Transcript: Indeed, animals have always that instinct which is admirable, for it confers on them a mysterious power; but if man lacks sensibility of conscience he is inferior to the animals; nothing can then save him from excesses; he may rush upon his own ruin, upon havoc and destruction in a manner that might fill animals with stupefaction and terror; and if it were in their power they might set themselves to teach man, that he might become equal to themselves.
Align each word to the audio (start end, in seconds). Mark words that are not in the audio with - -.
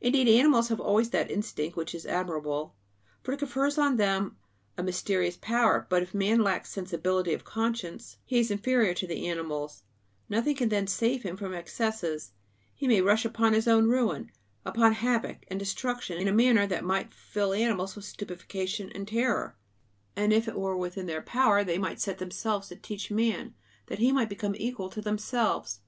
Indeed, 0.00 0.28
animals 0.28 0.68
have 0.68 0.78
always 0.78 1.10
that 1.10 1.32
instinct 1.32 1.76
which 1.76 1.92
is 1.92 2.06
admirable, 2.06 2.76
for 3.24 3.32
it 3.34 3.40
confers 3.40 3.76
on 3.76 3.96
them 3.96 4.36
a 4.76 4.84
mysterious 4.84 5.36
power; 5.36 5.84
but 5.90 6.00
if 6.00 6.14
man 6.14 6.42
lacks 6.42 6.70
sensibility 6.70 7.34
of 7.34 7.42
conscience 7.42 8.18
he 8.24 8.38
is 8.38 8.52
inferior 8.52 8.94
to 8.94 9.04
the 9.04 9.26
animals; 9.26 9.82
nothing 10.28 10.54
can 10.54 10.68
then 10.68 10.86
save 10.86 11.24
him 11.24 11.36
from 11.36 11.54
excesses; 11.54 12.30
he 12.72 12.86
may 12.86 13.00
rush 13.00 13.24
upon 13.24 13.52
his 13.52 13.66
own 13.66 13.88
ruin, 13.88 14.30
upon 14.64 14.92
havoc 14.92 15.38
and 15.48 15.58
destruction 15.58 16.18
in 16.18 16.28
a 16.28 16.32
manner 16.32 16.64
that 16.64 16.84
might 16.84 17.12
fill 17.12 17.52
animals 17.52 17.96
with 17.96 18.04
stupefaction 18.04 18.92
and 18.94 19.08
terror; 19.08 19.56
and 20.14 20.32
if 20.32 20.46
it 20.46 20.54
were 20.56 20.86
in 20.86 21.06
their 21.06 21.20
power 21.20 21.64
they 21.64 21.78
might 21.78 22.00
set 22.00 22.18
themselves 22.18 22.68
to 22.68 22.76
teach 22.76 23.10
man, 23.10 23.56
that 23.88 23.98
he 23.98 24.12
might 24.12 24.28
become 24.28 24.54
equal 24.56 24.88
to 24.88 25.02
themselves. 25.02 25.80